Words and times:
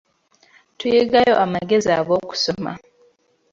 Tuyigayo 0.77 1.33
amagezi 1.45 1.89
ag'okusoma. 1.99 2.71